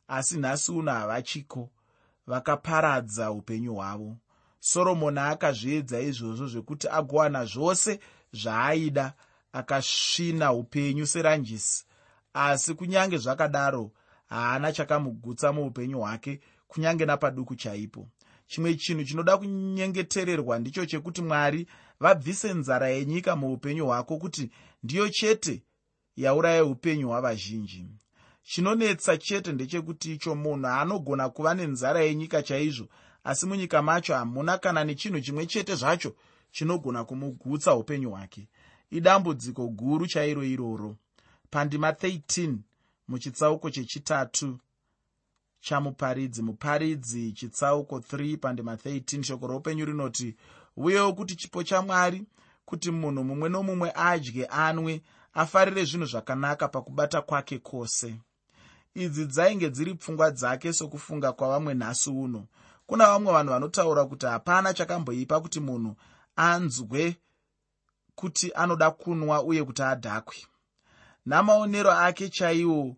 Asi 0.08 0.38
nhasi 0.38 0.72
uno 0.72 0.92
havachiko 0.92 1.70
vakaparadza 2.26 3.30
upenyu 3.30 3.74
hwavo 3.74 4.16
soromoni 4.62 5.18
akazviedza 5.18 6.00
izvozvo 6.00 6.46
zvekuti 6.46 6.88
agowana 6.88 7.44
zvose 7.44 7.98
zvaaida 8.32 9.12
akasvina 9.52 10.52
upenyu 10.52 11.06
seranjisi. 11.06 11.84
Asi 12.34 12.74
kunyange 12.74 13.18
zvakadaro 13.18 13.90
haana 14.28 14.72
chakamugutsa 14.72 15.52
muupenyu 15.52 15.98
hwake 15.98 16.40
kunyange 16.68 17.06
napaduku 17.06 17.54
chaipo. 17.56 18.08
Chimwe 18.46 18.74
chinhu 18.74 19.04
chinoda 19.04 19.36
kunyengetererwa 19.36 20.58
ndicho 20.58 20.86
chekuti 20.86 21.22
mwari 21.22 21.66
vabvise 22.00 22.54
nzara 22.54 22.88
yenyika 22.88 23.36
muupenyu 23.36 23.86
hwako 23.86 24.16
kuti 24.18 24.50
ndiyo 24.82 25.08
chete 25.08 25.62
yauraya 26.16 26.64
upenyu 26.64 27.08
hwavazhinji. 27.08 27.86
Chinonetsa 28.42 29.16
chete 29.16 29.52
ndechekuti 29.52 30.12
icho 30.12 30.34
munhu 30.34 30.66
anogona 30.66 31.28
kuva 31.28 31.54
nenzara 31.54 32.00
yenyika 32.00 32.42
chaizvo 32.42 32.88
asi 33.24 33.46
munyika 33.46 33.82
macho 33.82 34.14
hamuna 34.14 34.58
kana 34.58 34.84
nechinhu 34.84 35.20
chimwe 35.20 35.46
chete 35.46 35.74
zvacho 35.74 36.14
chinogona 36.50 37.04
kumugutsa 37.04 37.74
upenyu 37.74 38.10
hwake. 38.10 38.48
Idambudziko 38.90 39.68
guru 39.68 40.06
chairo 40.06 40.44
iroro. 40.44 40.96
Pandima 41.50 41.90
13 41.90 42.56
muchitsauko 43.08 43.70
chechitatu 43.70 44.58
chamuparidzi 45.60 46.42
muparidzi. 46.42 47.32
Chitsauko 47.32 47.98
3 47.98 48.36
pandima 48.36 48.74
13 48.74 49.22
shoko 49.22 49.46
roupenyu 49.46 49.84
rinoti 49.84 50.36
uyewo 50.76 51.12
kuti 51.12 51.36
chipo 51.36 51.62
chamwari 51.62 52.24
kuti 52.64 52.90
munhu 52.90 53.24
mumwe 53.24 53.48
nomumwe 53.48 53.92
adye 53.94 54.46
anwe 54.46 55.02
afarire 55.32 55.84
zvinhu 55.84 56.06
zvakanaka 56.06 56.68
pakubata 56.68 57.22
kwake 57.22 57.58
kwose. 57.58 58.14
Idzi 58.94 59.26
dzainge 59.26 59.70
dziri 59.70 59.94
pfungwa 59.94 60.30
dzake 60.30 60.72
sokufunga 60.72 61.32
kwavamwe 61.32 61.74
nhasi 61.74 62.10
uno 62.10 62.46
kuna 62.86 63.06
vamwe 63.06 63.32
vanhu 63.32 63.52
vanotaura 63.52 64.04
kuti 64.04 64.26
hapana 64.26 64.74
chakamboipa 64.74 65.40
kuti 65.40 65.60
munhu 65.60 65.96
anzwe 66.36 67.16
kuti 68.14 68.52
anoda 68.54 68.90
kunwa 68.90 69.42
uye 69.42 69.64
kuti 69.64 69.82
adhakwe. 69.82 70.36
Namaonero 71.26 71.92
ake 71.92 72.28
chaiwo 72.28 72.96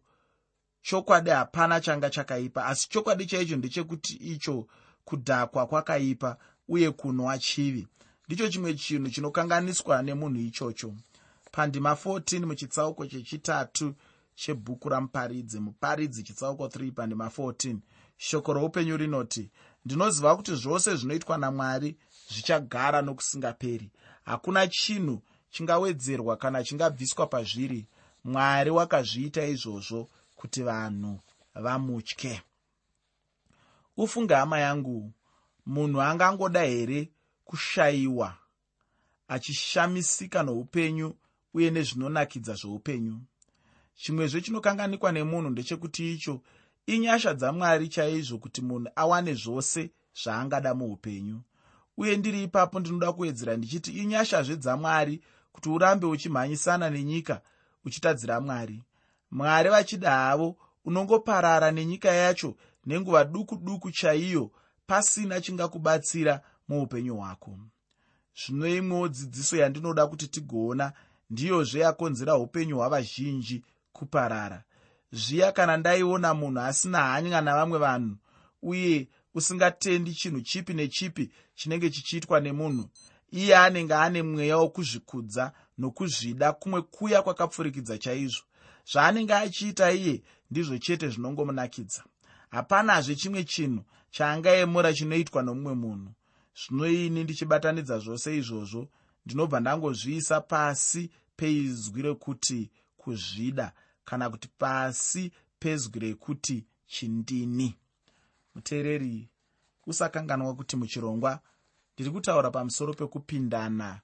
chokwadi 0.83 1.31
hapana 1.31 1.81
changa 1.81 2.11
chakaipa 2.11 2.67
asi 2.67 2.89
chokwadi 2.89 3.27
chaicho 3.27 3.57
ndechekuti 3.57 4.15
icho 4.15 4.67
kudhakwa 5.05 5.67
kwakaipa 5.67 6.37
uye 6.69 6.91
kunwa 6.91 7.39
chivi. 7.39 7.89
Ndicho 8.27 8.49
chimwe 8.49 8.75
chinhu 8.75 9.11
chinokanganiswa 9.11 10.03
nemunhu 10.03 10.41
ichocho. 10.41 10.95
Pandima 11.53 11.93
14 11.93 12.47
muchitsauko 12.47 13.07
chechitatu 13.07 13.95
chebhuku 14.35 14.89
ramuparidzi 14.89 15.61
muparidzi 15.61 16.23
chitsauko 16.23 16.67
3 16.67 16.93
pandima 16.93 17.27
14 17.27 17.77
shoko 18.17 18.53
roupenyu 18.53 18.97
rinoti 18.97 19.51
ndinoziva 19.85 20.37
kuti 20.37 20.55
zvose 20.55 20.97
zvinoitwa 20.97 21.39
namwari 21.39 21.97
zvichagara 22.33 23.03
nokusingaperi. 23.03 23.91
Hakuna 24.25 24.67
chinhu 24.69 25.23
chingawedzerwa 25.51 26.37
kana 26.37 26.65
chingabviswa 26.65 27.27
pazviri. 27.27 27.87
Mwari 28.25 28.71
wakazviita 28.71 29.47
izvozvo 29.47 30.09
kuti 30.37 30.63
vanhu 30.63 31.21
vamutye. 31.55 32.43
Ufunge 33.97 34.35
hama 34.35 34.59
yangu 34.59 35.13
munhu 35.67 36.03
angangoda 36.03 36.63
here 36.63 37.11
kushayiwa 37.45 38.37
achishamisika 39.29 40.43
noupenyu 40.43 41.15
uye 41.55 41.71
nezvinonakidza 41.71 42.55
zveupenyu 42.55 43.21
chimwezve 43.95 44.41
chinokanganikwa 44.41 45.13
nemunhu 45.13 45.51
ndechekuti 45.51 46.15
icho 46.15 46.43
inyasha 46.87 47.35
dzamwari 47.35 47.89
chaizvo 47.89 48.39
kuti 48.39 48.63
munhu 48.63 48.91
awane 48.97 49.35
zvose 49.35 49.91
zvaangada 50.23 50.75
muupenyu. 50.75 51.43
Uye 51.97 52.17
ndiri 52.17 52.43
ipapo 52.43 52.81
ndinoda 52.81 53.13
kuwedzera 53.13 53.57
ndichiti 53.57 53.91
inyashazve 53.91 54.57
dzamwari 54.57 55.21
kuti 55.53 55.69
urambe 55.69 56.07
uchimhanyisana 56.07 56.91
nenyika 56.91 57.41
uchitadzira 57.85 58.41
mwari. 58.41 58.83
Mwari 59.31 59.69
vachida 59.71 60.11
havo 60.11 60.57
unongoparara 60.85 61.71
nenyika 61.71 62.09
yacho 62.09 62.57
nenguva 62.87 63.25
duku 63.25 63.57
duku 63.57 63.91
chaiyo 63.91 64.51
pasina 64.87 65.41
chingakubatsira 65.41 66.41
muupenyu 66.69 67.17
hwako. 67.17 67.59
Zvino 68.37 68.69
imwewo 68.69 69.09
dzidziso 69.09 69.57
yandinoda 69.57 70.07
kuti 70.07 70.29
tigoona 70.29 70.93
ndiyozve 71.31 71.81
yakonzera 71.81 72.37
upenyu 72.37 72.77
hwavazhinji 72.77 73.65
kuparara 73.93 74.65
zviya 75.15 75.53
kana 75.53 75.77
ndaiona 75.77 76.35
munhu 76.35 76.61
asina 76.61 76.99
hanya 76.99 77.41
navamwe 77.41 77.79
vanhu 77.79 78.17
uye 78.63 79.09
usingatendi 79.35 80.15
chinhu 80.15 80.41
chipi 80.41 80.75
nechipi 80.75 81.31
chinenge 81.55 81.91
chichiitwa 81.91 82.41
nemunhu 82.41 82.85
iye 83.31 83.57
anenge 83.57 83.95
ane 83.95 84.23
mweya 84.23 84.57
wokuzvikudza 84.57 85.53
nokuzvida 85.79 86.53
kumwe 86.53 86.83
kuya 86.83 87.23
kwakapfurikidza 87.23 87.99
chaizvo. 87.99 88.45
Zvaanenge 88.91 89.35
achiita 89.35 89.93
iye 89.93 90.23
ndizvo 90.51 90.79
chete 90.79 91.09
zvinongomunakidza. 91.09 92.03
Hapanazve 92.51 93.15
chimwe 93.15 93.45
chinhu 93.45 93.83
chaangaemura 94.11 94.93
chinoitwa 94.95 95.43
nomumwe 95.43 95.75
munhu. 95.75 96.11
Zvino 96.61 96.87
ini 96.87 97.25
ndichibatanidza 97.25 97.99
zvose 97.99 98.37
izvozvo 98.37 98.89
ndinobva 99.27 99.61
ndangozviisa 99.61 100.41
pasi 100.41 101.11
peizwi 101.37 102.03
rekuti 102.03 102.71
kuzvida 102.97 103.73
kana 104.05 104.31
kuti 104.31 104.49
pasi 104.59 105.33
pezwi 105.59 106.01
rekuti 106.01 106.65
chindini. 106.87 107.77
Muteereri 108.55 109.29
usakanganwa 109.87 110.55
kuti 110.55 110.77
muchirongwa 110.77 111.41
ndiri 111.95 112.11
kutaura 112.11 112.51
pamusoro 112.51 112.95
pekupindana 112.95 114.01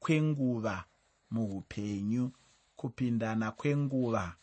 kwenguva 0.00 0.84
muupenyu 1.30 2.32
kupindana 2.76 3.52
kwenguva 3.52 4.36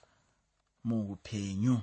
muupenyu. 0.83 1.81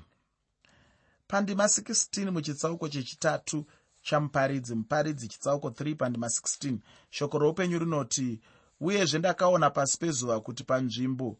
Pandima 1.28 1.64
16 1.64 2.30
muchitsauko 2.30 2.88
chechitatu 2.88 3.66
chamuparidzi 4.02 4.74
muparidzi 4.74 5.28
chitsauko 5.28 5.68
3 5.68 5.94
pandima 5.96 6.26
16 6.26 6.78
shoko 7.10 7.38
roupenyu 7.38 7.78
rinoti 7.78 8.40
uyezve 8.80 9.18
ndakaona 9.18 9.70
pasi 9.70 9.98
pezuva 9.98 10.40
kuti 10.40 10.64
panzvimbo 10.64 11.38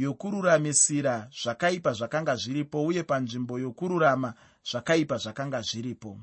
yokururamisira 0.00 1.28
zvakaipa 1.42 1.92
zvakanga 1.92 2.36
zviripo 2.36 2.84
uye 2.84 3.02
panzvimbo 3.02 3.58
yokururama 3.58 4.34
zvakaipa 4.70 5.16
zvakanga 5.16 5.60
zviripo. 5.62 6.18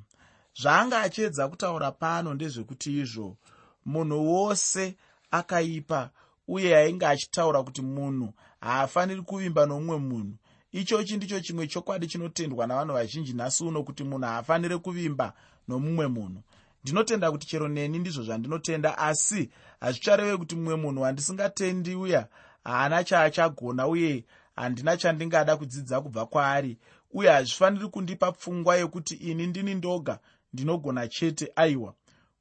Zvaanga 0.62 1.02
achiedza 1.02 1.48
kutaura 1.48 1.92
pano 1.92 2.34
ndezvekuti 2.34 3.00
izvo 3.02 3.38
munhu 3.86 4.34
wose 4.34 4.96
akaipa 5.32 6.10
uye 6.48 6.78
ainge 6.78 7.06
achitaura 7.06 7.64
kuti 7.64 7.82
munhu 7.82 8.34
haafaniri 8.62 9.22
kuvimba 9.22 9.66
nomumwe 9.66 9.98
munhu. 9.98 10.34
Ichochi 10.72 11.18
ndicho 11.18 11.40
chimwe 11.40 11.68
chokwadi 11.68 12.08
chinotendwa 12.08 12.68
navanhu 12.68 12.94
vazhinji 12.94 13.34
nhasi 13.34 13.64
uno 13.64 13.84
kuti 13.84 14.04
munhu 14.04 14.28
haafaniri 14.28 14.78
kuvimba 14.78 15.34
nomumwe 15.68 16.08
munhu. 16.08 16.42
Ndinotenda 16.84 17.32
kuti 17.32 17.48
chero 17.48 17.68
neni 17.68 18.00
ndizvo 18.00 18.24
zvandinotenda 18.24 18.98
asi 18.98 19.50
hazvichareve 19.80 20.38
kuti 20.38 20.56
mumwe 20.56 20.76
munhu 20.76 21.02
wandisingatendi 21.02 21.96
uya 21.96 22.28
haana 22.68 23.04
chaachagona 23.04 23.88
uye 23.88 24.26
handina 24.56 24.98
chandingada 24.98 25.58
kudzidza 25.58 26.02
kubva 26.02 26.26
kwaari. 26.26 26.78
Uye 27.12 27.30
hazvifaniri 27.30 27.88
kundipa 27.88 28.32
pfungwa 28.32 28.76
yekuti 28.78 29.14
ini 29.16 29.48
ndini 29.48 29.76
ndoga 29.76 30.20
ndinogona 30.54 31.08
chete 31.08 31.52
aiwa. 31.56 31.94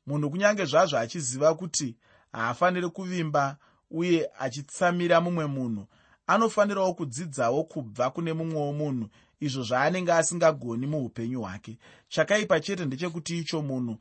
Munhu 0.06 0.30
kunyange 0.30 0.64
zvazvo 0.64 0.98
achiziva 0.98 1.54
kuti 1.54 1.96
haafaniri 2.32 2.88
kuvimba 2.88 3.56
uye 3.90 4.30
achitsamira 4.38 5.20
mumwe 5.20 5.46
munhu 5.46 5.86
anofanirawo 6.26 6.94
kudzidzawo 6.94 7.64
kubva 7.64 8.10
kune 8.10 8.32
mumwewo 8.32 8.72
munhu 8.72 9.08
izvo 9.40 9.62
zvaanenge 9.62 10.12
asingagoni 10.12 10.86
muupenyu 10.86 11.40
hwake. 11.40 11.78
Chakaipa 12.08 12.60
chete 12.60 12.84
ndechekuti 12.84 13.38
icho 13.38 13.62
munhu 13.62 13.96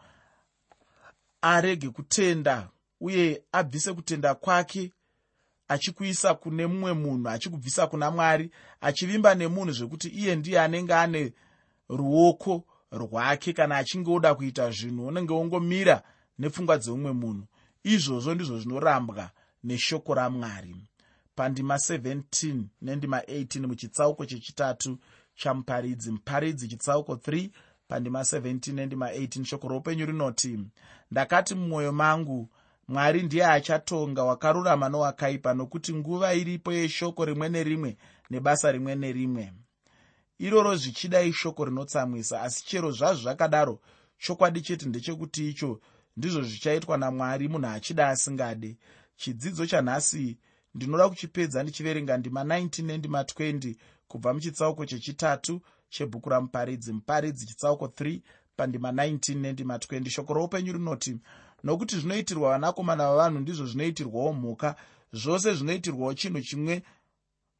arege 1.42 1.90
kutenda 1.90 2.70
uye 3.02 3.44
abvise 3.52 3.94
kutenda 3.94 4.36
kwake 4.36 4.92
achikuisa 5.68 6.34
kune 6.36 6.68
mumwe 6.68 6.94
munhu 6.94 7.30
achikubvisa 7.30 7.88
kuna 7.88 8.12
mwari 8.12 8.52
achivimba 8.82 9.36
nemunhu 9.36 9.72
zvekuti 9.72 10.08
iye 10.08 10.36
ndiye 10.36 10.62
anenge 10.62 10.94
ane 10.94 11.34
ruoko 11.90 12.64
rwake 12.92 13.54
kana 13.54 13.78
achinge 13.78 14.12
oda 14.12 14.36
kuita 14.36 14.72
zvinhu 14.72 15.08
unenge 15.08 15.34
wongomira 15.34 16.04
nepfungwa 16.40 16.78
dzemumwe 16.78 17.12
munhu. 17.12 17.46
Izvozvo 17.84 18.34
ndizvo 18.34 18.60
zvinorambwa 18.60 19.30
neshoko 19.64 20.14
ramwari. 20.14 20.76
Pandima 21.36 21.76
17 21.76 22.64
nendima 22.82 23.20
18 23.20 23.68
muchitsauko 23.68 24.26
chechitatu 24.26 24.98
chamuparidzi. 25.36 26.12
Muparidzi 26.12 26.68
chitsauko 26.68 27.14
3 27.14 27.50
pandima 27.88 28.22
17 28.22 28.74
nendima 28.74 29.12
18 29.12 29.44
shoko 29.46 29.68
roupenyu 29.68 30.06
rinoti 30.06 30.60
ndakati 31.12 31.56
mumwoyo 31.56 31.92
mangu 31.92 32.50
mwari 32.88 33.24
ndiye 33.24 33.46
achatonga 33.46 34.24
wakarurama 34.24 34.90
nowakaipa 34.90 35.54
nokuti 35.54 35.94
nguva 35.94 36.34
iripo 36.34 36.74
yeshoko 36.74 37.26
rimwe 37.26 37.50
nerimwe 37.50 37.98
nebasa 38.30 38.72
rimwe 38.72 38.96
nerimwe. 38.96 39.54
Iroro 40.40 40.76
zvichida 40.76 41.22
ishoko 41.22 41.66
rinotsamwisa 41.66 42.42
asi 42.42 42.66
chero 42.66 42.92
zvazvo 42.92 43.22
zvakadaro 43.22 43.80
chokwadi 44.18 44.62
chete 44.62 44.86
ndechekuti 44.86 45.50
icho 45.50 45.80
ndizvo 46.18 46.42
zvichaitwa 46.42 46.98
namwari 46.98 47.48
munhu 47.48 47.68
achida 47.68 48.08
asingade. 48.08 48.78
Chidzidzo 49.16 49.66
chanhasi 49.66 50.38
ndinoda 50.76 51.10
kuchipedza 51.10 51.64
ndichiverenga 51.64 52.18
ndima 52.18 52.44
19 52.44 52.84
nendima 52.84 53.22
20 53.22 53.76
kubva 54.08 54.34
muchitsauko 54.34 54.86
chechitatu 54.86 55.62
chebhuku 55.90 56.30
ramuparidzi. 56.30 56.94
Muparidzi 56.94 57.46
chitsauko 57.46 57.86
3 57.86 58.22
pandima 58.56 58.92
19 58.92 59.36
nendima 59.36 59.78
20 59.78 60.10
shoko 60.10 60.34
roupenyu 60.34 60.74
rinoti 60.74 61.20
nokuti 61.66 62.00
zvinoitirwa 62.00 62.50
vanakomana 62.50 63.08
vavanhu 63.08 63.40
ndizvo 63.40 63.66
zvinoitirwawo 63.66 64.34
mhuka. 64.34 64.76
Zvose 65.14 65.54
zvinoitirwawo 65.54 66.14
chinhu 66.14 66.42
chimwe 66.42 66.84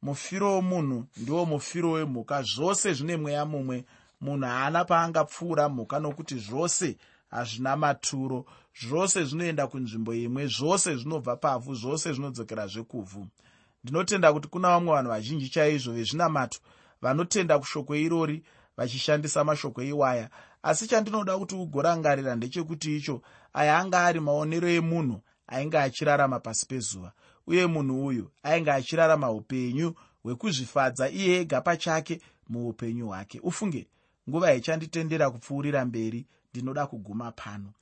mufiro 0.02 0.52
womunhu 0.54 1.06
ndiwo 1.16 1.46
mufiro 1.46 1.90
wemhuka. 1.90 2.42
Zvose 2.42 2.92
zvine 2.92 3.16
mweya 3.16 3.44
mumwe. 3.44 3.84
Munhu 4.20 4.46
haana 4.46 4.84
paangapfuura 4.84 5.68
mhuka 5.68 5.98
nokuti 5.98 6.38
zvose 6.38 6.96
hazvina 7.30 7.76
maturo. 7.76 8.44
Zvose 8.82 9.24
zvinoenda 9.24 9.66
kunzvimbo 9.66 10.14
imwe. 10.14 10.46
Zvose 10.46 10.96
zvinobva 10.96 11.36
pavhu. 11.36 11.74
Zvose 11.74 12.12
zvinodzokera 12.12 12.66
zvekuvhu 12.66 13.26
ndinotenda 13.84 14.32
kuti 14.32 14.48
kuna 14.48 14.68
vamwe 14.68 14.94
vanhu 14.94 15.10
vazhinji 15.10 15.48
chaizvo 15.48 15.92
vezvinamato 15.92 16.58
vanotenda 17.02 17.58
kushoko 17.58 17.96
irori 17.96 18.42
vachishandisa 18.76 19.44
mashoko 19.44 19.82
iwaya. 19.82 20.30
Asi 20.62 20.86
chandinoda 20.86 21.38
kuti 21.38 21.54
ugorangarira 21.54 22.34
ndechekuti 22.34 22.96
icho 22.96 23.22
aya 23.56 23.78
anga 23.78 23.98
ari 24.04 24.20
maonero 24.20 24.68
emunhu 24.68 25.16
ainge 25.46 25.78
achirarama 25.78 26.40
pasi 26.40 26.66
pezuva. 26.66 27.12
Uye 27.46 27.66
munhu 27.66 28.06
uyu 28.06 28.30
ainge 28.42 28.70
achirarama 28.70 29.30
upenyu 29.30 29.94
hwekuzvifadza 30.22 31.08
iye 31.10 31.40
ega 31.40 31.60
pachake 31.60 32.20
muupenyu 32.48 33.06
hwake. 33.06 33.40
Ufunge 33.42 33.86
nguva 34.28 34.54
ichanditendera 34.54 35.30
kupfuurira 35.30 35.84
mberi 35.84 36.26
ndinoda 36.50 36.86
kuguma 36.86 37.32
pano 37.32 37.72